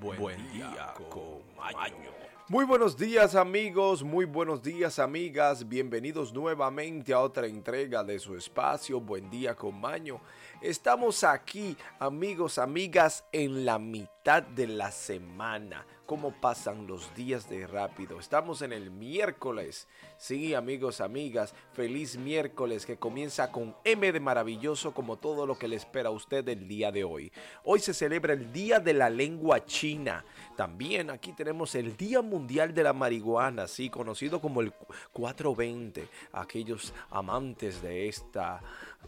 Buen, 0.00 0.52
día, 0.52 0.92
con 1.08 1.42
Maño. 1.56 2.10
Muy 2.48 2.64
buenos 2.64 2.96
días 2.96 3.34
amigos, 3.34 4.02
muy 4.02 4.24
buenos 4.24 4.62
días 4.62 4.98
amigas, 4.98 5.66
bienvenidos 5.66 6.32
nuevamente 6.32 7.12
a 7.12 7.20
otra 7.20 7.46
entrega 7.46 8.04
de 8.04 8.18
su 8.18 8.36
espacio 8.36 9.00
Buen 9.00 9.30
día 9.30 9.54
con 9.54 9.80
Maño. 9.80 10.20
Estamos 10.60 11.24
aquí 11.24 11.76
amigos, 11.98 12.58
amigas, 12.58 13.24
en 13.32 13.64
la 13.64 13.78
mitad 13.78 14.15
de 14.26 14.66
la 14.66 14.90
semana 14.90 15.86
cómo 16.04 16.32
pasan 16.32 16.88
los 16.88 17.14
días 17.14 17.48
de 17.48 17.64
rápido. 17.66 18.18
Estamos 18.18 18.60
en 18.62 18.72
el 18.72 18.90
miércoles. 18.90 19.86
Sí, 20.18 20.52
amigos, 20.52 21.00
amigas, 21.00 21.54
feliz 21.72 22.16
miércoles 22.16 22.86
que 22.86 22.96
comienza 22.96 23.52
con 23.52 23.76
M 23.84 24.10
de 24.10 24.18
maravilloso 24.18 24.92
como 24.92 25.16
todo 25.16 25.46
lo 25.46 25.56
que 25.56 25.68
le 25.68 25.76
espera 25.76 26.08
a 26.08 26.12
usted 26.12 26.48
el 26.48 26.66
día 26.66 26.90
de 26.90 27.04
hoy. 27.04 27.32
Hoy 27.62 27.78
se 27.78 27.94
celebra 27.94 28.32
el 28.32 28.52
Día 28.52 28.80
de 28.80 28.94
la 28.94 29.10
Lengua 29.10 29.64
China. 29.64 30.24
También 30.56 31.10
aquí 31.10 31.32
tenemos 31.32 31.74
el 31.76 31.96
Día 31.96 32.20
Mundial 32.20 32.74
de 32.74 32.82
la 32.82 32.92
Marihuana, 32.92 33.68
sí, 33.68 33.90
conocido 33.90 34.40
como 34.40 34.60
el 34.60 34.72
420. 35.12 36.08
Aquellos 36.32 36.92
amantes 37.10 37.80
de 37.80 38.08
esta 38.08 38.60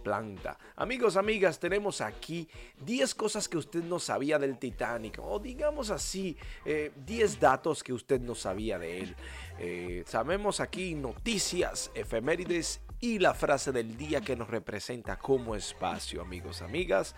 planta. 0.03 0.59
Amigos, 0.77 1.17
amigas, 1.17 1.59
tenemos 1.59 2.01
aquí 2.01 2.49
10 2.85 3.15
cosas 3.15 3.49
que 3.49 3.59
usted 3.59 3.83
no 3.83 3.99
sabía 3.99 4.39
del 4.39 4.59
Titanic. 4.59 5.19
O 5.23 5.39
digamos 5.39 5.91
así, 5.91 6.37
eh, 6.65 6.93
10 7.07 7.41
datos 7.41 7.83
que 7.83 7.93
usted 7.93 8.21
no 8.21 8.35
sabía 8.35 8.79
de 8.79 9.01
él. 9.01 9.17
Eh, 9.59 10.05
sabemos 10.07 10.61
aquí 10.61 10.95
noticias, 10.95 11.91
efemérides 11.95 12.81
y 13.01 13.19
la 13.19 13.35
frase 13.35 13.73
del 13.73 13.97
día 13.97 14.21
que 14.21 14.37
nos 14.37 14.49
representa 14.49 15.19
como 15.19 15.55
espacio, 15.55 16.23
amigos, 16.23 16.63
amigas. 16.63 17.15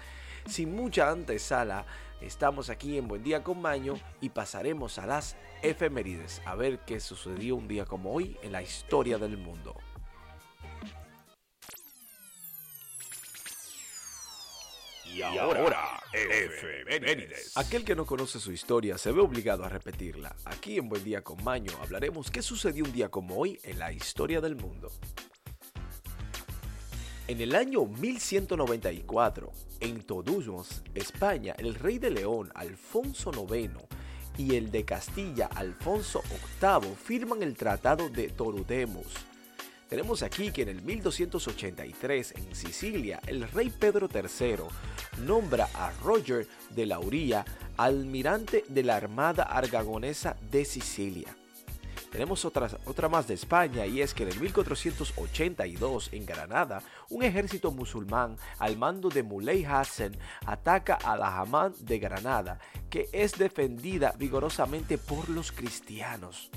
Sin 0.46 0.74
mucha 0.74 1.10
antesala, 1.10 1.84
estamos 2.20 2.70
aquí 2.70 2.96
en 2.96 3.08
Buen 3.08 3.22
Día 3.22 3.42
con 3.42 3.60
Maño 3.60 3.94
y 4.20 4.30
pasaremos 4.30 4.98
a 4.98 5.06
las 5.06 5.36
efemérides, 5.62 6.40
a 6.46 6.54
ver 6.54 6.80
qué 6.80 6.98
sucedió 6.98 7.56
un 7.56 7.68
día 7.68 7.84
como 7.84 8.12
hoy 8.12 8.36
en 8.42 8.52
la 8.52 8.62
historia 8.62 9.18
del 9.18 9.36
mundo. 9.36 9.76
Y 15.12 15.22
ahora, 15.22 16.00
efemérides. 16.12 17.56
Aquel 17.56 17.84
que 17.84 17.96
no 17.96 18.06
conoce 18.06 18.38
su 18.38 18.52
historia 18.52 18.96
se 18.96 19.12
ve 19.12 19.20
obligado 19.20 19.64
a 19.64 19.68
repetirla. 19.68 20.36
Aquí 20.44 20.78
en 20.78 20.88
Buen 20.88 21.02
Día 21.02 21.22
con 21.22 21.42
Maño 21.42 21.72
hablaremos 21.82 22.30
qué 22.30 22.42
sucedió 22.42 22.84
un 22.84 22.92
día 22.92 23.08
como 23.08 23.36
hoy 23.36 23.58
en 23.64 23.78
la 23.78 23.92
historia 23.92 24.40
del 24.40 24.56
mundo. 24.56 24.90
En 27.26 27.40
el 27.40 27.54
año 27.54 27.86
1194, 27.86 29.52
en 29.80 30.02
Todusmos, 30.02 30.82
España, 30.94 31.54
el 31.58 31.74
rey 31.74 31.98
de 31.98 32.10
León, 32.10 32.50
Alfonso 32.54 33.30
IX, 33.32 33.70
y 34.36 34.56
el 34.56 34.70
de 34.70 34.84
Castilla, 34.84 35.46
Alfonso 35.46 36.22
VIII, 36.60 36.94
firman 36.94 37.42
el 37.42 37.56
Tratado 37.56 38.08
de 38.08 38.28
Torudemos 38.28 39.29
tenemos 39.90 40.22
aquí 40.22 40.52
que 40.52 40.62
en 40.62 40.68
el 40.68 40.82
1283 40.82 42.34
en 42.36 42.54
Sicilia 42.54 43.20
el 43.26 43.50
rey 43.50 43.70
Pedro 43.70 44.08
III 44.12 44.62
nombra 45.26 45.68
a 45.74 45.90
Roger 46.04 46.46
de 46.70 46.86
Lauría 46.86 47.44
almirante 47.76 48.64
de 48.68 48.84
la 48.84 48.96
Armada 48.96 49.42
Argagonesa 49.42 50.36
de 50.52 50.64
Sicilia. 50.64 51.36
Tenemos 52.12 52.44
otra, 52.44 52.68
otra 52.86 53.08
más 53.08 53.26
de 53.26 53.34
España 53.34 53.84
y 53.84 54.00
es 54.00 54.14
que 54.14 54.22
en 54.22 54.30
el 54.30 54.40
1482 54.40 56.10
en 56.12 56.24
Granada 56.24 56.82
un 57.08 57.24
ejército 57.24 57.72
musulmán 57.72 58.36
al 58.58 58.76
mando 58.76 59.08
de 59.08 59.24
Muley 59.24 59.64
Hassan 59.64 60.16
ataca 60.46 60.94
a 60.94 61.16
la 61.16 61.36
Hamán 61.36 61.74
de 61.80 61.98
Granada 61.98 62.60
que 62.88 63.08
es 63.12 63.36
defendida 63.38 64.14
vigorosamente 64.16 64.98
por 64.98 65.28
los 65.28 65.50
cristianos. 65.50 66.50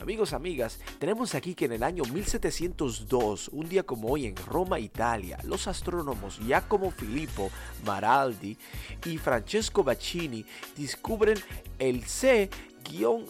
Amigos, 0.00 0.32
amigas, 0.32 0.78
tenemos 1.00 1.34
aquí 1.34 1.56
que 1.56 1.64
en 1.64 1.72
el 1.72 1.82
año 1.82 2.04
1702, 2.04 3.48
un 3.48 3.68
día 3.68 3.82
como 3.82 4.08
hoy 4.08 4.26
en 4.26 4.36
Roma, 4.36 4.78
Italia, 4.78 5.38
los 5.42 5.66
astrónomos 5.66 6.38
Giacomo 6.38 6.92
Filippo 6.92 7.50
Maraldi 7.84 8.56
y 9.04 9.18
Francesco 9.18 9.82
Bacchini 9.82 10.44
descubren 10.76 11.36
el 11.80 12.04
C 12.04 12.48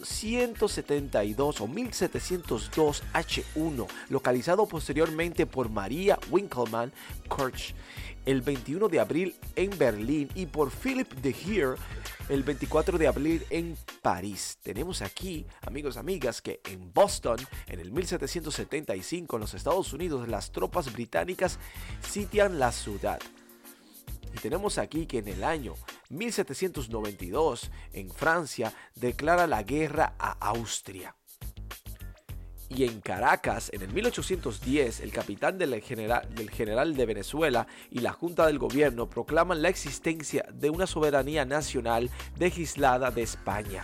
172 0.03 1.61
o 1.61 1.67
1702 1.67 3.03
H1, 3.13 3.87
localizado 4.09 4.67
posteriormente 4.67 5.45
por 5.45 5.69
María 5.69 6.17
Winkelmann 6.31 6.91
Kirch 7.23 7.75
el 8.25 8.41
21 8.41 8.89
de 8.89 8.99
abril 8.99 9.35
en 9.55 9.75
Berlín 9.77 10.29
y 10.35 10.45
por 10.45 10.71
Philip 10.71 11.11
de 11.15 11.33
Geer 11.33 11.75
el 12.29 12.43
24 12.43 12.97
de 12.97 13.07
abril 13.07 13.43
en 13.49 13.75
París. 14.03 14.59
Tenemos 14.61 15.01
aquí, 15.01 15.47
amigos, 15.61 15.97
amigas, 15.97 16.41
que 16.41 16.61
en 16.65 16.93
Boston, 16.93 17.37
en 17.67 17.79
el 17.79 17.91
1775, 17.91 19.35
en 19.35 19.41
los 19.41 19.53
Estados 19.55 19.93
Unidos, 19.93 20.27
las 20.27 20.51
tropas 20.51 20.93
británicas 20.93 21.57
sitian 22.07 22.59
la 22.59 22.71
ciudad. 22.71 23.19
Y 24.33 24.37
tenemos 24.37 24.77
aquí 24.77 25.05
que 25.05 25.19
en 25.19 25.27
el 25.27 25.43
año 25.43 25.75
1792, 26.09 27.71
en 27.93 28.09
Francia, 28.09 28.73
declara 28.95 29.47
la 29.47 29.63
guerra 29.63 30.15
a 30.19 30.31
Austria 30.49 31.15
y 32.69 32.83
en 32.83 33.01
Caracas, 33.01 33.71
en 33.73 33.81
el 33.81 33.91
1810, 33.91 34.99
el 34.99 35.11
capitán 35.11 35.57
del 35.57 35.81
general, 35.81 36.27
del 36.33 36.51
general 36.51 36.95
de 36.95 37.05
Venezuela 37.07 37.67
y 37.89 37.99
la 37.99 38.13
Junta 38.13 38.45
del 38.45 38.59
Gobierno 38.59 39.09
proclaman 39.09 39.63
la 39.63 39.69
existencia 39.69 40.45
de 40.53 40.69
una 40.69 40.85
soberanía 40.85 41.45
nacional 41.45 42.11
legislada 42.37 43.09
de 43.09 43.23
España. 43.23 43.83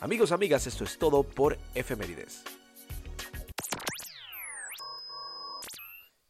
Amigos, 0.00 0.32
amigas, 0.32 0.66
esto 0.66 0.84
es 0.84 0.98
todo 0.98 1.22
por 1.22 1.58
Efemérides. 1.74 2.42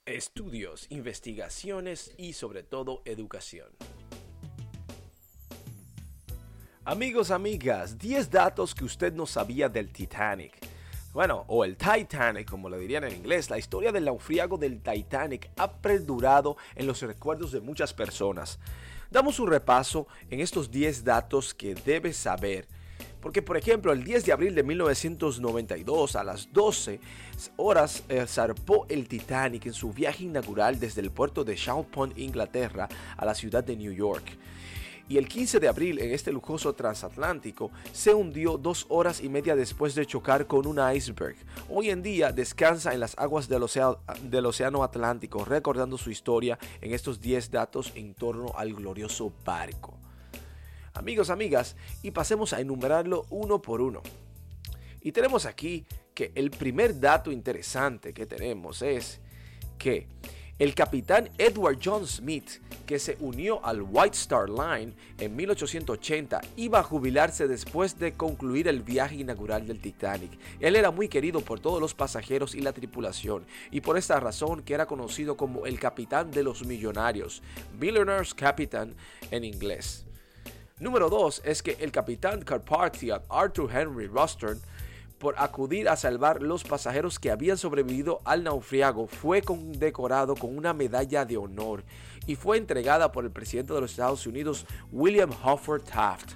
Estudios, 0.06 0.86
investigaciones 0.90 2.14
y 2.16 2.34
sobre 2.34 2.62
todo 2.62 3.02
educación. 3.04 3.66
Amigos, 6.84 7.32
amigas, 7.32 7.98
10 7.98 8.30
datos 8.30 8.72
que 8.72 8.84
usted 8.84 9.12
no 9.12 9.26
sabía 9.26 9.68
del 9.68 9.90
Titanic. 9.92 10.52
Bueno, 11.12 11.44
o 11.48 11.64
el 11.64 11.76
Titanic, 11.76 12.48
como 12.48 12.70
le 12.70 12.78
dirían 12.78 13.02
en 13.02 13.16
inglés, 13.16 13.50
la 13.50 13.58
historia 13.58 13.90
del 13.90 14.04
naufrago 14.04 14.56
del 14.56 14.80
Titanic 14.80 15.50
ha 15.56 15.72
perdurado 15.72 16.56
en 16.76 16.86
los 16.86 17.02
recuerdos 17.02 17.50
de 17.50 17.60
muchas 17.60 17.92
personas. 17.92 18.60
Damos 19.10 19.40
un 19.40 19.48
repaso 19.50 20.06
en 20.30 20.38
estos 20.38 20.70
10 20.70 21.02
datos 21.02 21.52
que 21.52 21.74
debes 21.74 22.16
saber. 22.16 22.68
Porque, 23.26 23.42
por 23.42 23.56
ejemplo, 23.56 23.92
el 23.92 24.04
10 24.04 24.24
de 24.24 24.32
abril 24.32 24.54
de 24.54 24.62
1992 24.62 26.14
a 26.14 26.22
las 26.22 26.52
12 26.52 27.00
horas 27.56 28.04
eh, 28.08 28.24
zarpó 28.24 28.86
el 28.88 29.08
Titanic 29.08 29.66
en 29.66 29.72
su 29.72 29.90
viaje 29.92 30.22
inaugural 30.22 30.78
desde 30.78 31.00
el 31.00 31.10
puerto 31.10 31.42
de 31.42 31.58
Pond, 31.90 32.16
Inglaterra, 32.16 32.88
a 33.16 33.24
la 33.24 33.34
ciudad 33.34 33.64
de 33.64 33.74
New 33.74 33.90
York 33.90 34.22
y 35.08 35.18
el 35.18 35.26
15 35.26 35.58
de 35.58 35.66
abril 35.66 35.98
en 35.98 36.12
este 36.12 36.30
lujoso 36.30 36.72
transatlántico 36.74 37.72
se 37.92 38.14
hundió 38.14 38.58
dos 38.58 38.86
horas 38.90 39.20
y 39.20 39.28
media 39.28 39.56
después 39.56 39.96
de 39.96 40.06
chocar 40.06 40.46
con 40.46 40.64
un 40.64 40.78
iceberg. 40.94 41.34
Hoy 41.68 41.90
en 41.90 42.02
día 42.02 42.30
descansa 42.30 42.94
en 42.94 43.00
las 43.00 43.18
aguas 43.18 43.48
del 43.48 43.64
del 44.22 44.46
océano 44.46 44.84
Atlántico 44.84 45.44
recordando 45.44 45.98
su 45.98 46.12
historia 46.12 46.60
en 46.80 46.94
estos 46.94 47.20
10 47.20 47.50
datos 47.50 47.90
en 47.96 48.14
torno 48.14 48.52
al 48.56 48.72
glorioso 48.72 49.32
barco. 49.44 49.98
Amigos, 50.96 51.30
amigas, 51.30 51.76
y 52.02 52.10
pasemos 52.10 52.52
a 52.52 52.60
enumerarlo 52.60 53.26
uno 53.30 53.60
por 53.60 53.80
uno. 53.80 54.02
Y 55.02 55.12
tenemos 55.12 55.46
aquí 55.46 55.86
que 56.14 56.32
el 56.34 56.50
primer 56.50 56.98
dato 56.98 57.30
interesante 57.30 58.12
que 58.12 58.26
tenemos 58.26 58.82
es 58.82 59.20
que 59.78 60.08
el 60.58 60.74
capitán 60.74 61.28
Edward 61.36 61.78
John 61.84 62.06
Smith, 62.06 62.62
que 62.86 62.98
se 62.98 63.18
unió 63.20 63.62
al 63.62 63.82
White 63.82 64.16
Star 64.16 64.48
Line 64.48 64.94
en 65.18 65.36
1880, 65.36 66.40
iba 66.56 66.78
a 66.78 66.82
jubilarse 66.82 67.46
después 67.46 67.98
de 67.98 68.14
concluir 68.14 68.66
el 68.66 68.80
viaje 68.80 69.16
inaugural 69.16 69.66
del 69.66 69.82
Titanic. 69.82 70.30
Él 70.58 70.76
era 70.76 70.90
muy 70.90 71.08
querido 71.08 71.42
por 71.42 71.60
todos 71.60 71.78
los 71.78 71.94
pasajeros 71.94 72.54
y 72.54 72.62
la 72.62 72.72
tripulación, 72.72 73.44
y 73.70 73.82
por 73.82 73.98
esta 73.98 74.18
razón 74.18 74.62
que 74.62 74.72
era 74.72 74.86
conocido 74.86 75.36
como 75.36 75.66
el 75.66 75.78
capitán 75.78 76.30
de 76.30 76.42
los 76.42 76.64
millonarios, 76.64 77.42
Billionaire's 77.78 78.32
Captain 78.32 78.94
en 79.30 79.44
inglés. 79.44 80.05
Número 80.78 81.08
2 81.08 81.40
es 81.46 81.62
que 81.62 81.78
el 81.80 81.90
capitán 81.90 82.42
Carpathian 82.42 83.22
Arthur 83.30 83.70
Henry 83.72 84.08
Rostern 84.08 84.60
por 85.18 85.34
acudir 85.38 85.88
a 85.88 85.96
salvar 85.96 86.42
los 86.42 86.64
pasajeros 86.64 87.18
que 87.18 87.30
habían 87.30 87.56
sobrevivido 87.56 88.20
al 88.26 88.44
naufrago, 88.44 89.06
fue 89.06 89.40
condecorado 89.40 90.34
con 90.34 90.54
una 90.54 90.74
medalla 90.74 91.24
de 91.24 91.38
honor 91.38 91.82
y 92.26 92.36
fue 92.36 92.58
entregada 92.58 93.10
por 93.10 93.24
el 93.24 93.30
presidente 93.30 93.72
de 93.72 93.80
los 93.80 93.92
Estados 93.92 94.26
Unidos, 94.26 94.66
William 94.92 95.30
Hoffer 95.42 95.80
Taft. 95.80 96.32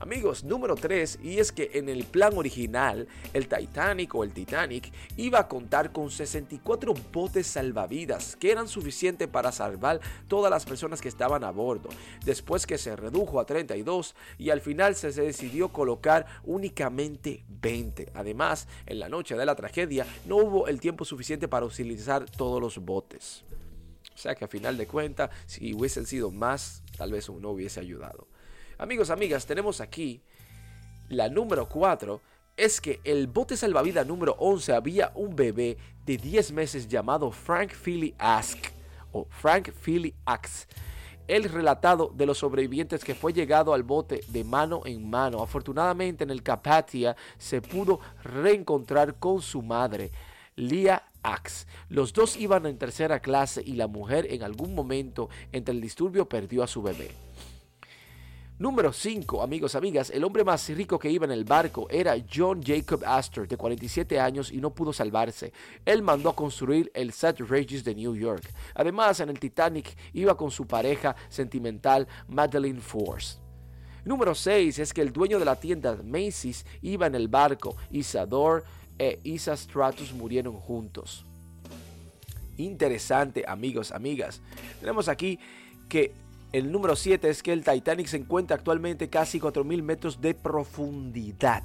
Amigos, 0.00 0.42
número 0.42 0.74
3, 0.74 1.20
y 1.22 1.38
es 1.38 1.52
que 1.52 1.70
en 1.74 1.88
el 1.88 2.04
plan 2.04 2.36
original, 2.36 3.06
el 3.32 3.46
Titanic 3.48 4.14
o 4.14 4.24
el 4.24 4.32
Titanic 4.32 4.92
iba 5.16 5.38
a 5.38 5.48
contar 5.48 5.92
con 5.92 6.10
64 6.10 6.94
botes 7.12 7.46
salvavidas, 7.46 8.34
que 8.36 8.50
eran 8.50 8.66
suficientes 8.66 9.28
para 9.28 9.52
salvar 9.52 10.00
todas 10.26 10.50
las 10.50 10.64
personas 10.64 11.00
que 11.00 11.08
estaban 11.08 11.44
a 11.44 11.52
bordo, 11.52 11.90
después 12.24 12.66
que 12.66 12.76
se 12.76 12.96
redujo 12.96 13.38
a 13.38 13.46
32 13.46 14.16
y 14.36 14.50
al 14.50 14.60
final 14.60 14.96
se 14.96 15.12
decidió 15.12 15.68
colocar 15.68 16.26
únicamente 16.42 17.44
20. 17.48 18.10
Además, 18.14 18.66
en 18.86 18.98
la 18.98 19.08
noche 19.08 19.36
de 19.36 19.46
la 19.46 19.54
tragedia 19.54 20.06
no 20.26 20.36
hubo 20.36 20.66
el 20.66 20.80
tiempo 20.80 21.04
suficiente 21.04 21.46
para 21.46 21.66
utilizar 21.66 22.28
todos 22.28 22.60
los 22.60 22.78
botes. 22.78 23.44
O 24.12 24.18
sea 24.18 24.34
que 24.34 24.44
a 24.44 24.48
final 24.48 24.76
de 24.76 24.86
cuentas, 24.86 25.30
si 25.46 25.72
hubiesen 25.72 26.06
sido 26.06 26.30
más, 26.30 26.82
tal 26.96 27.12
vez 27.12 27.28
uno 27.28 27.50
hubiese 27.50 27.80
ayudado. 27.80 28.26
Amigos, 28.76 29.10
amigas, 29.10 29.46
tenemos 29.46 29.80
aquí 29.80 30.20
la 31.08 31.28
número 31.28 31.68
4. 31.68 32.20
Es 32.56 32.80
que 32.80 33.00
el 33.04 33.28
bote 33.28 33.56
salvavidas 33.56 34.04
número 34.06 34.34
11 34.38 34.72
había 34.72 35.12
un 35.14 35.36
bebé 35.36 35.76
de 36.04 36.16
10 36.16 36.52
meses 36.52 36.88
llamado 36.88 37.30
Frank 37.30 37.72
Philly 37.72 38.14
Ask 38.18 38.58
o 39.12 39.26
Frank 39.30 39.70
Philly 39.70 40.12
Axe. 40.24 40.66
El 41.28 41.44
relatado 41.44 42.12
de 42.14 42.26
los 42.26 42.38
sobrevivientes 42.38 43.04
que 43.04 43.14
fue 43.14 43.32
llegado 43.32 43.74
al 43.74 43.84
bote 43.84 44.22
de 44.28 44.42
mano 44.42 44.82
en 44.84 45.08
mano. 45.08 45.40
Afortunadamente 45.40 46.24
en 46.24 46.30
el 46.30 46.42
Capatia 46.42 47.16
se 47.38 47.62
pudo 47.62 48.00
reencontrar 48.24 49.14
con 49.20 49.40
su 49.40 49.62
madre, 49.62 50.10
Lia 50.56 51.04
Axe. 51.22 51.66
Los 51.88 52.12
dos 52.12 52.36
iban 52.36 52.66
en 52.66 52.76
tercera 52.76 53.20
clase 53.20 53.62
y 53.64 53.74
la 53.74 53.86
mujer 53.86 54.26
en 54.30 54.42
algún 54.42 54.74
momento 54.74 55.28
entre 55.52 55.74
el 55.74 55.80
disturbio 55.80 56.28
perdió 56.28 56.64
a 56.64 56.66
su 56.66 56.82
bebé. 56.82 57.23
Número 58.56 58.92
5, 58.92 59.42
amigos, 59.42 59.74
amigas, 59.74 60.10
el 60.10 60.22
hombre 60.22 60.44
más 60.44 60.68
rico 60.68 60.96
que 60.96 61.10
iba 61.10 61.24
en 61.24 61.32
el 61.32 61.42
barco 61.42 61.88
era 61.90 62.14
John 62.32 62.62
Jacob 62.62 63.02
Astor, 63.04 63.48
de 63.48 63.56
47 63.56 64.20
años 64.20 64.52
y 64.52 64.58
no 64.58 64.72
pudo 64.72 64.92
salvarse. 64.92 65.52
Él 65.84 66.02
mandó 66.02 66.30
a 66.30 66.36
construir 66.36 66.88
el 66.94 67.12
Seth 67.12 67.40
Regis 67.40 67.82
de 67.82 67.96
New 67.96 68.14
York. 68.14 68.48
Además, 68.76 69.18
en 69.18 69.30
el 69.30 69.40
Titanic 69.40 69.96
iba 70.12 70.36
con 70.36 70.52
su 70.52 70.68
pareja 70.68 71.16
sentimental 71.28 72.06
Madeline 72.28 72.80
Force. 72.80 73.38
Número 74.04 74.36
6 74.36 74.78
es 74.78 74.92
que 74.92 75.02
el 75.02 75.12
dueño 75.12 75.40
de 75.40 75.46
la 75.46 75.56
tienda 75.56 75.98
Macy's 76.04 76.64
iba 76.80 77.08
en 77.08 77.16
el 77.16 77.26
barco. 77.26 77.74
Isador 77.90 78.62
e 78.96 79.18
Isa 79.24 79.56
Stratus 79.56 80.12
murieron 80.12 80.54
juntos. 80.54 81.26
Interesante, 82.56 83.44
amigos, 83.48 83.90
amigas. 83.90 84.40
Tenemos 84.78 85.08
aquí 85.08 85.40
que 85.88 86.12
el 86.54 86.70
número 86.70 86.94
7 86.94 87.28
es 87.28 87.42
que 87.42 87.52
el 87.52 87.64
Titanic 87.64 88.06
se 88.06 88.16
encuentra 88.16 88.56
actualmente 88.56 89.10
casi 89.10 89.40
4.000 89.40 89.82
metros 89.82 90.20
de 90.20 90.34
profundidad. 90.34 91.64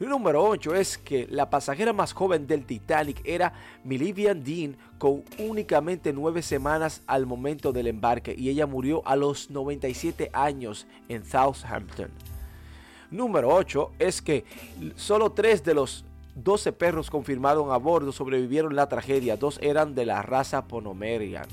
El 0.00 0.08
número 0.08 0.42
8 0.42 0.74
es 0.74 0.98
que 0.98 1.28
la 1.30 1.48
pasajera 1.48 1.92
más 1.92 2.12
joven 2.12 2.48
del 2.48 2.66
Titanic 2.66 3.20
era 3.24 3.52
Millivian 3.84 4.42
Dean 4.42 4.76
con 4.98 5.22
únicamente 5.38 6.12
9 6.12 6.42
semanas 6.42 7.02
al 7.06 7.24
momento 7.24 7.72
del 7.72 7.86
embarque 7.86 8.34
y 8.36 8.48
ella 8.48 8.66
murió 8.66 9.06
a 9.06 9.14
los 9.14 9.48
97 9.48 10.28
años 10.32 10.88
en 11.08 11.24
Southampton. 11.24 12.10
Número 13.12 13.54
8 13.54 13.92
es 14.00 14.22
que 14.22 14.44
solo 14.96 15.30
3 15.30 15.62
de 15.62 15.74
los 15.74 16.04
12 16.34 16.72
perros 16.72 17.10
confirmados 17.10 17.70
a 17.70 17.76
bordo 17.76 18.10
sobrevivieron 18.10 18.74
la 18.74 18.88
tragedia, 18.88 19.36
dos 19.36 19.60
eran 19.62 19.94
de 19.94 20.04
la 20.04 20.20
raza 20.22 20.66
Ponomerian. 20.66 21.46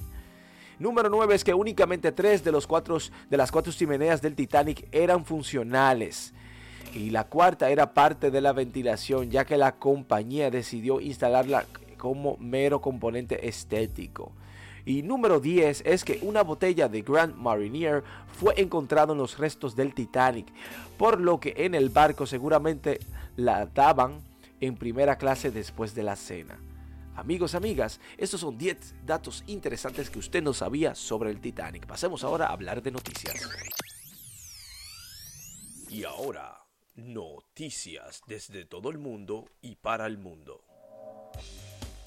Número 0.79 1.09
9 1.09 1.35
es 1.35 1.43
que 1.43 1.53
únicamente 1.53 2.11
tres 2.11 2.43
de, 2.43 2.51
los 2.51 2.67
cuatro, 2.67 2.97
de 3.29 3.37
las 3.37 3.51
cuatro 3.51 3.71
chimeneas 3.71 4.21
del 4.21 4.35
Titanic 4.35 4.87
eran 4.91 5.25
funcionales. 5.25 6.33
Y 6.93 7.09
la 7.09 7.25
cuarta 7.25 7.69
era 7.69 7.93
parte 7.93 8.31
de 8.31 8.41
la 8.41 8.53
ventilación, 8.53 9.31
ya 9.31 9.45
que 9.45 9.57
la 9.57 9.73
compañía 9.73 10.51
decidió 10.51 10.99
instalarla 11.01 11.65
como 11.97 12.37
mero 12.37 12.81
componente 12.81 13.47
estético. 13.47 14.31
Y 14.85 15.01
número 15.01 15.39
10 15.39 15.83
es 15.85 16.03
que 16.03 16.19
una 16.21 16.43
botella 16.43 16.89
de 16.89 17.01
Grand 17.01 17.35
Marinier 17.35 18.03
fue 18.37 18.53
encontrada 18.57 19.13
en 19.13 19.19
los 19.19 19.37
restos 19.37 19.75
del 19.75 19.93
Titanic, 19.93 20.47
por 20.97 21.21
lo 21.21 21.39
que 21.39 21.53
en 21.57 21.73
el 21.73 21.89
barco 21.89 22.25
seguramente 22.25 22.99
la 23.37 23.65
daban 23.65 24.19
en 24.59 24.75
primera 24.75 25.17
clase 25.17 25.51
después 25.51 25.95
de 25.95 26.03
la 26.03 26.15
cena. 26.15 26.57
Amigos, 27.15 27.53
amigas, 27.53 27.99
estos 28.17 28.41
son 28.41 28.57
10 28.57 29.05
datos 29.05 29.43
interesantes 29.45 30.09
que 30.09 30.19
usted 30.19 30.41
no 30.41 30.53
sabía 30.53 30.95
sobre 30.95 31.29
el 31.29 31.39
Titanic. 31.39 31.85
Pasemos 31.85 32.23
ahora 32.23 32.47
a 32.47 32.53
hablar 32.53 32.81
de 32.81 32.91
noticias. 32.91 33.47
Y 35.89 36.03
ahora, 36.05 36.65
noticias 36.95 38.21
desde 38.25 38.65
todo 38.65 38.89
el 38.89 38.97
mundo 38.97 39.45
y 39.61 39.75
para 39.75 40.07
el 40.07 40.17
mundo. 40.17 40.63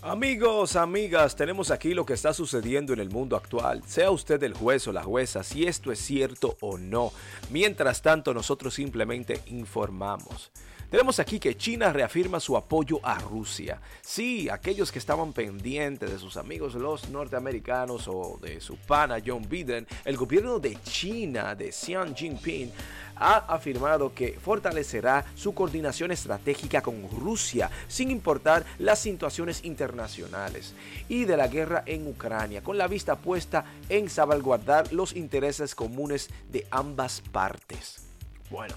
Amigos, 0.03 0.77
amigas, 0.77 1.35
tenemos 1.35 1.71
aquí 1.71 1.95
lo 1.95 2.05
que 2.05 2.13
está 2.13 2.33
sucediendo 2.33 2.93
en 2.93 3.01
el 3.01 3.11
mundo 3.11 3.35
actual. 3.35 3.83
Sea 3.87 4.11
usted 4.11 4.41
el 4.43 4.55
juez 4.55 4.87
o 4.87 4.93
la 4.93 5.03
jueza, 5.03 5.43
si 5.43 5.67
esto 5.67 5.91
es 5.91 5.99
cierto 5.99 6.57
o 6.61 6.79
no. 6.79 7.13
Mientras 7.51 8.03
tanto, 8.03 8.33
nosotros 8.35 8.75
simplemente 8.75 9.41
informamos. 9.47 10.53
Tenemos 10.91 11.19
aquí 11.19 11.41
que 11.41 11.57
China 11.57 11.93
reafirma 11.93 12.39
su 12.39 12.57
apoyo 12.57 13.01
a 13.03 13.19
Rusia. 13.19 13.81
Sí, 14.03 14.49
aquellos 14.49 14.93
que 14.93 15.01
estaban 15.01 15.33
pendientes 15.33 16.13
de 16.13 16.19
sus 16.19 16.37
amigos 16.37 16.75
los 16.75 17.09
norteamericanos 17.09 18.07
o 18.07 18.39
de 18.41 18.61
su 18.61 18.77
pana 18.77 19.17
John 19.25 19.49
Biden, 19.49 19.87
el 20.05 20.17
gobierno 20.17 20.61
de 20.61 20.81
China 20.83 21.57
de 21.57 21.71
Xi 21.71 21.95
Jinping 22.15 22.71
ha 23.17 23.39
afirmado 23.49 24.15
que 24.15 24.39
fortalecerá 24.41 25.25
su 25.35 25.55
coordinación 25.55 26.13
estratégica 26.13 26.83
con 26.83 27.09
Rusia 27.11 27.71
sin 27.89 28.11
importar 28.11 28.65
las 28.79 28.99
situaciones 28.99 29.65
internacionales 29.65 30.75
y 31.09 31.25
de 31.25 31.37
la 31.37 31.49
guerra 31.49 31.83
en 31.87 32.07
Ucrania, 32.07 32.63
con 32.63 32.79
la 32.79 32.87
vista 32.87 33.17
puesta 33.17 33.65
en 33.89 34.09
salvaguardar 34.09 34.93
los 34.93 35.15
intereses 35.17 35.75
comunes 35.75 36.31
de 36.51 36.67
ambas 36.71 37.23
partes. 37.33 38.07
Bueno, 38.51 38.75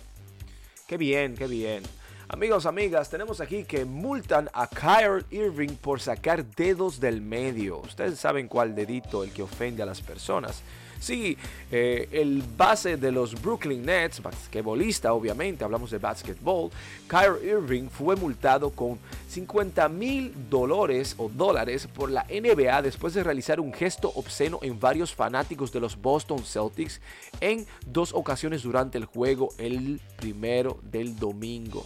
qué 0.87 0.97
bien, 0.97 1.35
qué 1.35 1.47
bien. 1.47 1.83
Amigos, 2.31 2.67
amigas, 2.67 3.09
tenemos 3.09 3.41
aquí 3.41 3.63
que 3.63 3.85
multan 3.85 4.51
a 4.53 4.67
Kyrie 4.67 5.25
Irving 5.31 5.75
por 5.75 5.99
sacar 5.99 6.45
dedos 6.45 6.99
del 6.99 7.21
medio. 7.21 7.79
Ustedes 7.79 8.19
saben 8.19 8.47
cuál 8.47 8.75
dedito, 8.75 9.23
el 9.23 9.31
que 9.31 9.41
ofende 9.41 9.81
a 9.81 9.87
las 9.87 10.01
personas. 10.01 10.61
Sí, 10.99 11.37
eh, 11.71 12.09
el 12.11 12.43
base 12.57 12.97
de 12.97 13.11
los 13.11 13.41
Brooklyn 13.41 13.85
Nets, 13.85 14.21
basquetbolista 14.21 15.13
obviamente, 15.13 15.63
hablamos 15.63 15.91
de 15.91 15.97
basketball, 15.97 16.69
Kyrie 17.07 17.51
Irving 17.51 17.87
fue 17.87 18.17
multado 18.17 18.69
con 18.69 18.99
50 19.29 19.87
mil 19.87 20.33
dólares 20.49 21.15
o 21.17 21.29
dólares 21.29 21.87
por 21.87 22.11
la 22.11 22.25
NBA 22.29 22.81
después 22.81 23.13
de 23.13 23.23
realizar 23.23 23.59
un 23.61 23.73
gesto 23.73 24.11
obsceno 24.15 24.59
en 24.61 24.79
varios 24.79 25.13
fanáticos 25.13 25.71
de 25.71 25.79
los 25.79 25.99
Boston 25.99 26.43
Celtics 26.43 26.99
en 27.39 27.65
dos 27.85 28.13
ocasiones 28.13 28.63
durante 28.63 28.97
el 28.97 29.05
juego, 29.05 29.49
el 29.57 30.01
primero 30.17 30.79
del 30.83 31.17
domingo. 31.17 31.85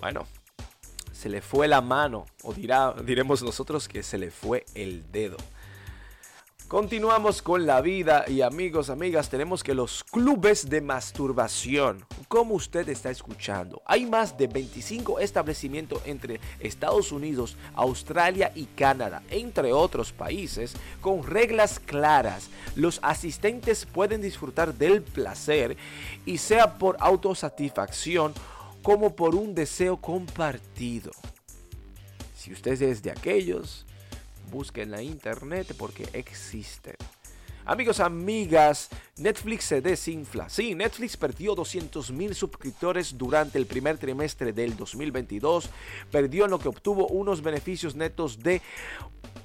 Bueno, 0.00 0.26
se 1.12 1.28
le 1.28 1.42
fue 1.42 1.68
la 1.68 1.80
mano, 1.80 2.26
o 2.44 2.54
dirá, 2.54 2.94
diremos 3.04 3.42
nosotros 3.42 3.88
que 3.88 4.02
se 4.02 4.18
le 4.18 4.30
fue 4.30 4.64
el 4.74 5.04
dedo. 5.10 5.36
Continuamos 6.68 7.40
con 7.40 7.64
la 7.64 7.80
vida 7.80 8.26
y 8.28 8.42
amigos, 8.42 8.90
amigas, 8.90 9.30
tenemos 9.30 9.64
que 9.64 9.72
los 9.72 10.04
clubes 10.04 10.68
de 10.68 10.82
masturbación, 10.82 12.04
como 12.28 12.56
usted 12.56 12.86
está 12.90 13.10
escuchando, 13.10 13.80
hay 13.86 14.04
más 14.04 14.36
de 14.36 14.48
25 14.48 15.18
establecimientos 15.18 16.02
entre 16.04 16.40
Estados 16.60 17.10
Unidos, 17.10 17.56
Australia 17.74 18.52
y 18.54 18.66
Canadá, 18.66 19.22
entre 19.30 19.72
otros 19.72 20.12
países, 20.12 20.74
con 21.00 21.26
reglas 21.26 21.80
claras. 21.80 22.50
Los 22.76 23.00
asistentes 23.02 23.86
pueden 23.86 24.20
disfrutar 24.20 24.74
del 24.74 25.00
placer 25.00 25.74
y 26.26 26.36
sea 26.36 26.76
por 26.76 26.98
autosatisfacción 27.00 28.34
como 28.82 29.16
por 29.16 29.34
un 29.34 29.54
deseo 29.54 29.96
compartido. 29.96 31.12
Si 32.36 32.52
usted 32.52 32.82
es 32.82 33.02
de 33.02 33.10
aquellos, 33.10 33.86
busque 34.50 34.82
en 34.82 34.90
la 34.90 35.02
internet 35.02 35.74
porque 35.78 36.08
existen. 36.12 36.96
Amigos, 37.68 38.00
amigas, 38.00 38.88
Netflix 39.18 39.64
se 39.64 39.82
desinfla. 39.82 40.48
Sí, 40.48 40.74
Netflix 40.74 41.18
perdió 41.18 41.54
200 41.54 42.10
mil 42.12 42.34
suscriptores 42.34 43.18
durante 43.18 43.58
el 43.58 43.66
primer 43.66 43.98
trimestre 43.98 44.54
del 44.54 44.74
2022. 44.74 45.68
Perdió 46.10 46.46
en 46.46 46.50
lo 46.50 46.58
que 46.58 46.68
obtuvo 46.68 47.06
unos 47.08 47.42
beneficios 47.42 47.94
netos 47.94 48.42
de 48.42 48.62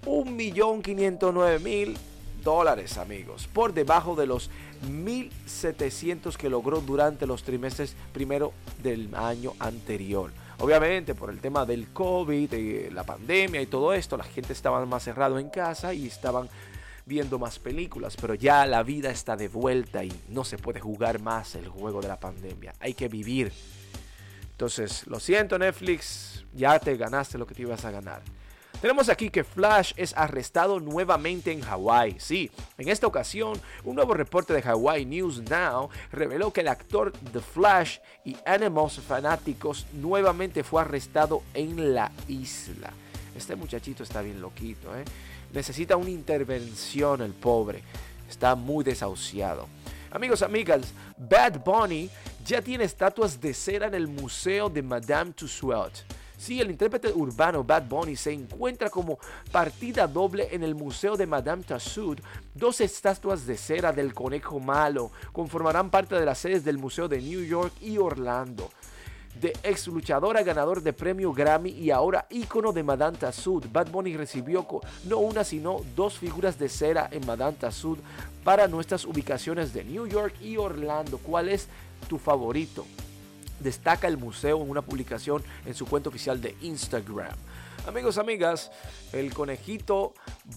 1.509.000 0.06 1.98
dólares, 2.44 2.98
amigos, 2.98 3.50
por 3.52 3.74
debajo 3.74 4.16
de 4.16 4.26
los 4.26 4.50
1.700 4.88 6.38
que 6.38 6.50
logró 6.50 6.80
durante 6.80 7.28
los 7.28 7.44
trimestres 7.44 7.98
primero 8.14 8.54
del 8.82 9.14
año 9.16 9.54
anterior. 9.60 10.32
Obviamente 10.60 11.16
por 11.16 11.30
el 11.30 11.40
tema 11.40 11.66
del 11.66 11.90
COVID, 11.90 12.92
la 12.92 13.04
pandemia 13.04 13.62
y 13.62 13.66
todo 13.66 13.94
esto, 13.94 14.18
la 14.18 14.24
gente 14.24 14.54
estaba 14.54 14.86
más 14.86 15.04
cerrado 15.04 15.40
en 15.40 15.50
casa 15.50 15.94
y 15.94 16.08
estaban 16.08 16.48
viendo 17.06 17.38
más 17.38 17.60
películas, 17.60 18.16
pero 18.20 18.34
ya 18.34 18.66
la 18.66 18.82
vida 18.84 19.10
está 19.10 19.36
de 19.36 19.50
vuelta 19.50 20.04
y 20.04 20.14
no 20.30 20.44
se 20.44 20.58
puede 20.58 20.80
jugar 20.80 21.20
más 21.20 21.56
el 21.56 21.68
juego 21.68 22.02
de 22.02 22.08
la 22.08 22.20
pandemia. 22.20 22.74
Hay 22.80 22.94
que 22.94 23.10
vivir. 23.10 23.52
Entonces, 24.52 25.06
lo 25.08 25.20
siento 25.20 25.58
Netflix, 25.58 26.46
ya 26.54 26.80
te 26.80 26.96
ganaste 26.96 27.38
lo 27.38 27.46
que 27.46 27.56
te 27.56 27.64
ibas 27.64 27.84
a 27.84 27.92
ganar. 27.92 28.22
Tenemos 28.84 29.08
aquí 29.08 29.30
que 29.30 29.46
Flash 29.46 29.94
es 29.96 30.14
arrestado 30.14 30.82
nuevamente 30.82 31.54
en 31.54 31.62
Hawái. 31.62 32.18
Sí, 32.20 32.52
en 32.78 32.90
esta 32.90 33.08
ocasión, 33.08 33.58
un 33.86 33.96
nuevo 33.96 34.14
reporte 34.14 34.52
de 34.52 34.62
Hawaii 34.62 35.06
News 35.06 35.42
Now 35.50 35.88
reveló 36.12 36.52
que 36.52 36.60
el 36.60 36.68
actor 36.68 37.14
The 37.32 37.40
Flash 37.40 38.00
y 38.26 38.36
Animals 38.46 39.00
fanáticos 39.00 39.86
nuevamente 39.94 40.66
fue 40.66 40.82
arrestado 40.82 41.44
en 41.54 41.94
la 41.94 42.12
isla. 42.28 42.92
Este 43.38 43.56
muchachito 43.56 44.04
está 44.04 44.22
bien 44.22 44.42
loquito, 44.42 44.94
¿eh? 44.98 45.06
Necesita 45.54 45.96
una 45.96 46.10
intervención 46.10 47.22
el 47.22 47.32
pobre. 47.32 47.84
Está 48.30 48.54
muy 48.54 48.84
desahuciado. 48.84 49.70
Amigos, 50.12 50.42
amigas, 50.42 50.94
Bad 51.18 51.64
Bunny 51.64 52.10
ya 52.46 52.62
tiene 52.62 52.84
estatuas 52.84 53.40
de 53.40 53.54
cera 53.54 53.88
en 53.88 53.94
el 53.94 54.10
Museo 54.10 54.68
de 54.68 54.82
Madame 54.82 55.32
Tussauds. 55.32 56.04
Sí, 56.44 56.60
el 56.60 56.72
intérprete 56.72 57.10
urbano 57.14 57.64
Bad 57.64 57.88
Bunny 57.88 58.18
se 58.18 58.34
encuentra 58.34 58.90
como 58.90 59.18
partida 59.50 60.08
doble 60.08 60.50
en 60.52 60.62
el 60.62 60.76
Museo 60.76 61.16
de 61.16 61.26
Madame 61.26 61.64
Tussauds. 61.64 62.22
Dos 62.54 62.82
estatuas 62.82 63.46
de 63.46 63.56
cera 63.56 63.94
del 63.94 64.14
conejo 64.14 64.60
malo 64.60 65.10
conformarán 65.32 65.90
parte 65.90 66.16
de 66.16 66.26
las 66.26 66.40
sedes 66.40 66.66
del 66.66 66.78
Museo 66.78 67.08
de 67.08 67.22
New 67.22 67.46
York 67.46 67.72
y 67.80 67.98
Orlando. 67.98 68.70
De 69.40 69.54
ex 69.64 69.88
luchadora 69.88 70.44
ganador 70.44 70.84
de 70.84 70.92
premio 70.92 71.32
Grammy 71.32 71.70
y 71.70 71.92
ahora 71.92 72.28
ícono 72.30 72.74
de 72.74 72.84
Madame 72.84 73.18
Tussauds, 73.18 73.72
Bad 73.72 73.90
Bunny 73.90 74.18
recibió 74.18 74.68
no 75.06 75.20
una 75.20 75.46
sino 75.46 75.80
dos 75.96 76.18
figuras 76.18 76.60
de 76.60 76.68
cera 76.68 77.08
en 77.10 77.26
Madame 77.26 77.56
Tussauds 77.58 78.02
para 78.44 78.68
nuestras 78.68 79.06
ubicaciones 79.06 79.74
de 79.74 79.86
New 79.86 80.08
York 80.08 80.36
y 80.42 80.58
Orlando. 80.58 81.20
¿Cuál 81.20 81.48
es 81.48 81.70
tu 82.10 82.18
favorito? 82.18 82.86
Destaca 83.64 84.08
el 84.08 84.18
museo 84.18 84.62
en 84.62 84.70
una 84.70 84.82
publicación 84.82 85.44
en 85.66 85.74
su 85.74 85.86
cuenta 85.86 86.10
oficial 86.10 86.42
de 86.42 86.56
Instagram. 86.62 87.36
Amigos, 87.86 88.18
amigas, 88.18 88.72
el 89.12 89.34
conejito 89.34 90.14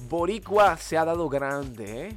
boricua 0.08 0.76
se 0.76 0.96
ha 0.96 1.04
dado 1.04 1.28
grande. 1.28 2.08
¿eh? 2.08 2.16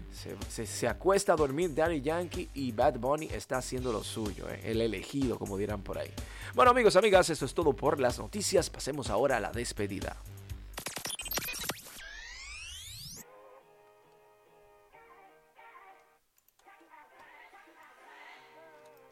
Se, 0.50 0.88
acuesta 0.88 1.34
a 1.34 1.36
dormir 1.36 1.74
Danny 1.74 2.02
Yankee 2.02 2.50
y 2.54 2.72
Bad 2.72 3.00
Bunny 3.00 3.28
está 3.32 3.58
haciendo 3.58 3.92
lo 3.92 4.04
suyo. 4.04 4.48
¿eh? 4.50 4.62
El 4.66 4.82
elegido, 4.82 5.40
como 5.40 5.58
dirán 5.58 5.82
por 5.82 5.98
ahí. 5.98 6.12
Bueno, 6.54 6.72
amigos, 6.72 6.96
amigas, 6.96 7.30
eso 7.32 7.46
es 7.46 7.56
todo 7.56 7.74
por 7.74 8.00
las 8.00 8.20
noticias. 8.20 8.70
Pasemos 8.70 9.10
ahora 9.10 9.38
a 9.38 9.40
la 9.40 9.52
despedida. 9.52 10.16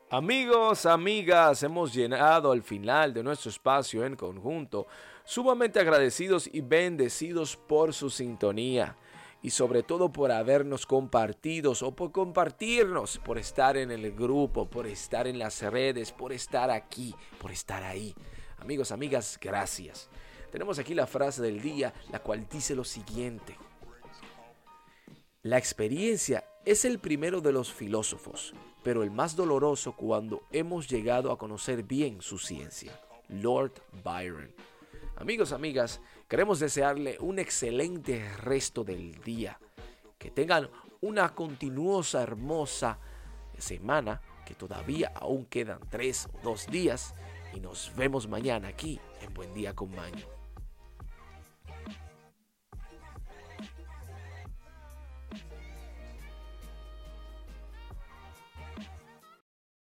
Amigos, 0.10 0.86
amigas, 0.86 1.64
hemos 1.64 1.94
llenado 1.94 2.54
al 2.54 2.64
final 2.64 3.14
de 3.14 3.22
nuestro 3.22 3.50
espacio 3.50 4.06
en 4.06 4.16
conjunto, 4.16 4.88
sumamente 5.26 5.82
agradecidos 5.82 6.50
y 6.50 6.62
bendecidos 6.62 7.58
por 7.58 7.94
su 7.94 8.10
sintonía 8.10 8.96
y 9.42 9.50
sobre 9.50 9.84
todo 9.84 10.10
por 10.10 10.32
habernos 10.32 10.86
compartido 10.86 11.74
o 11.82 11.92
por 11.94 12.14
compartirnos, 12.14 13.18
por 13.18 13.38
estar 13.38 13.76
en 13.76 13.92
el 13.92 14.14
grupo, 14.14 14.70
por 14.70 14.88
estar 14.88 15.28
en 15.28 15.40
las 15.40 15.62
redes, 15.62 16.14
por 16.14 16.32
estar 16.32 16.72
aquí, 16.72 17.14
por 17.38 17.52
estar 17.52 17.84
ahí. 17.84 18.16
Amigos, 18.60 18.94
amigas, 18.94 19.38
gracias. 19.42 20.10
Tenemos 20.54 20.80
aquí 20.80 20.94
la 20.94 21.06
frase 21.06 21.42
del 21.42 21.62
día, 21.62 21.94
la 22.14 22.20
cual 22.20 22.48
dice 22.50 22.76
lo 22.76 22.86
siguiente. 22.86 23.58
La 25.42 25.58
experiencia 25.58 26.46
es 26.64 26.86
el 26.86 27.00
primero 27.00 27.42
de 27.42 27.52
los 27.52 27.74
filósofos 27.74 28.54
pero 28.88 29.04
el 29.04 29.12
más 29.12 29.36
doloroso 29.36 29.98
cuando 29.98 30.44
hemos 30.50 30.88
llegado 30.88 31.34
a 31.34 31.38
conocer 31.38 31.84
bien 31.84 32.22
su 32.22 32.38
ciencia. 32.38 32.98
Lord 33.28 33.74
Byron. 34.02 34.50
Amigos, 35.18 35.52
amigas, 35.52 36.00
queremos 36.30 36.62
desearle 36.62 37.18
un 37.20 37.38
excelente 37.38 38.34
resto 38.38 38.86
del 38.86 39.22
día. 39.26 39.60
Que 40.18 40.32
tengan 40.32 40.70
una 41.02 41.36
continuosa, 41.36 42.24
hermosa 42.24 42.98
semana, 43.58 44.22
que 44.46 44.56
todavía 44.56 45.12
aún 45.16 45.48
quedan 45.48 45.82
tres 45.90 46.30
o 46.34 46.40
dos 46.42 46.66
días. 46.68 47.14
Y 47.54 47.60
nos 47.60 47.92
vemos 47.98 48.30
mañana 48.30 48.70
aquí 48.70 49.02
en 49.22 49.34
Buen 49.34 49.54
Día 49.54 49.76
con 49.76 49.94
Maño. 49.94 50.37